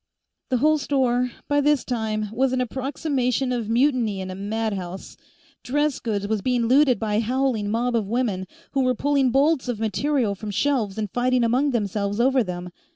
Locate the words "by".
1.47-1.61, 6.99-7.17